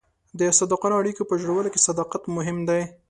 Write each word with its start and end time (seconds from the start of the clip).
د 0.39 0.41
صادقانه 0.57 0.95
اړیکو 0.99 1.23
په 1.29 1.35
جوړولو 1.41 1.69
کې 1.73 1.85
صداقت 1.87 2.23
مهم 2.35 2.57
دی. 2.69 2.81